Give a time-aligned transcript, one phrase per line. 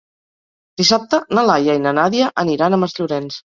[0.81, 3.43] Dissabte na Laia i na Nàdia aniran a Masllorenç.